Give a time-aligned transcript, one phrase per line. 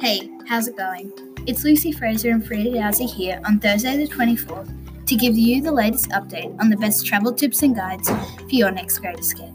[0.00, 1.12] Hey, how's it going?
[1.46, 5.70] It's Lucy Fraser and Frida Dowsey here on Thursday the 24th to give you the
[5.70, 9.54] latest update on the best travel tips and guides for your next great escape.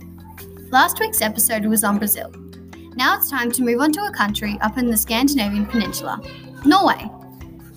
[0.69, 2.31] Last week's episode was on Brazil.
[2.95, 6.21] Now it's time to move on to a country up in the Scandinavian peninsula,
[6.63, 7.09] Norway.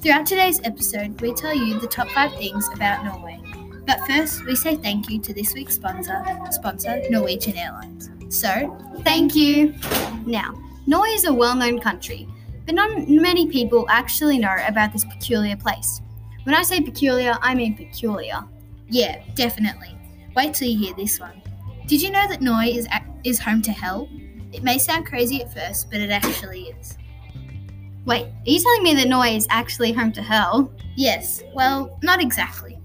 [0.02, 3.40] Throughout today's episode, we tell you the top five things about Norway.
[3.86, 8.10] But first, we say thank you to this week's sponsor, sponsor Norwegian Airlines.
[8.28, 9.74] So, Thank you.
[10.26, 10.54] Now,
[10.86, 12.28] Norway is a well known country,
[12.68, 16.02] but not many people actually know about this peculiar place.
[16.42, 18.44] When I say peculiar, I mean peculiar.
[18.90, 19.96] yeah, definitely.
[20.36, 21.40] Wait till you hear this one.
[21.86, 22.86] Did you know that Norway is,
[23.24, 24.06] is home to hell?
[24.52, 26.98] It may sound crazy at first, but it actually is.
[28.04, 30.70] Wait, are you telling me that Norway is actually home to hell?
[30.94, 32.78] Yes, well, not exactly.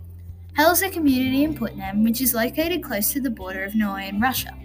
[0.55, 4.07] Hell is a community in Putnam which is located close to the border of Norway
[4.07, 4.57] and Russia.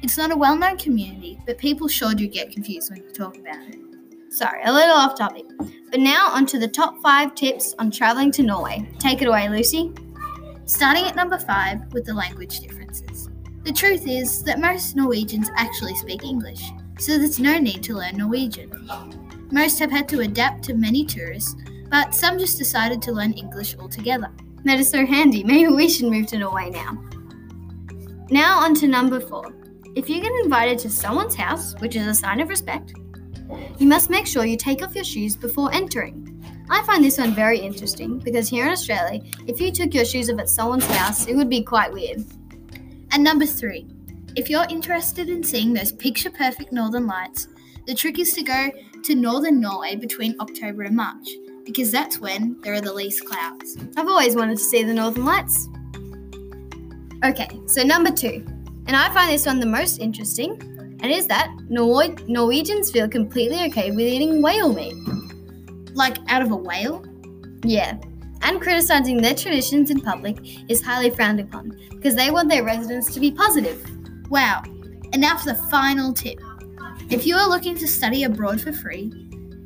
[0.00, 3.36] It's not a well known community, but people sure do get confused when you talk
[3.36, 3.89] about it.
[4.30, 5.44] Sorry, a little off topic.
[5.90, 8.88] But now onto the top five tips on traveling to Norway.
[9.00, 9.92] Take it away, Lucy.
[10.66, 13.28] Starting at number five with the language differences.
[13.64, 16.62] The truth is that most Norwegians actually speak English,
[17.00, 18.88] so there's no need to learn Norwegian.
[19.50, 21.56] Most have had to adapt to many tourists,
[21.90, 24.30] but some just decided to learn English altogether.
[24.64, 25.42] That is so handy.
[25.44, 26.96] Maybe we should move to Norway now.
[28.30, 29.52] Now on to number four.
[29.96, 32.92] If you get invited to someone's house, which is a sign of respect,
[33.78, 36.26] you must make sure you take off your shoes before entering.
[36.68, 40.30] I find this one very interesting because here in Australia, if you took your shoes
[40.30, 42.24] off at someone's house, it would be quite weird.
[43.12, 43.86] And number three,
[44.36, 47.48] if you're interested in seeing those picture perfect northern lights,
[47.86, 48.70] the trick is to go
[49.02, 51.28] to northern Norway between October and March,
[51.64, 53.76] because that's when there are the least clouds.
[53.96, 55.68] I've always wanted to see the Northern Lights.
[57.24, 58.44] Okay, so number two,
[58.86, 60.56] and I find this one the most interesting,
[61.02, 64.94] and is that Nor- Norwegians feel completely okay with eating whale meat.
[65.94, 67.04] Like out of a whale?
[67.64, 67.98] Yeah,
[68.42, 70.38] and criticizing their traditions in public
[70.70, 73.84] is highly frowned upon because they want their residents to be positive.
[74.30, 74.62] Wow.
[75.12, 76.38] And now for the final tip.
[77.10, 79.12] If you are looking to study abroad for free,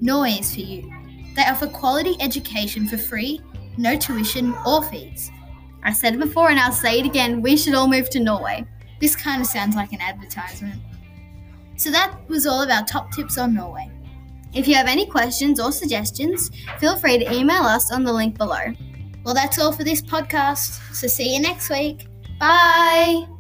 [0.01, 0.91] Norway is for you.
[1.37, 3.41] They offer quality education for free,
[3.77, 5.31] no tuition or fees.
[5.83, 8.67] I said it before and I'll say it again we should all move to Norway.
[9.01, 10.81] This kind of sounds like an advertisement.
[11.85, 13.91] So that was all of our top tips on Norway.
[14.55, 18.39] If you have any questions or suggestions, feel free to email us on the link
[18.39, 18.73] below.
[19.23, 20.81] Well, that's all for this podcast.
[20.95, 22.07] So see you next week.
[22.41, 23.34] Bye!